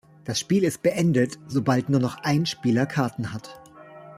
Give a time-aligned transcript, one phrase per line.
[0.25, 3.59] Das Spiel ist beendet, sobald nur noch ein Spieler Karten hat.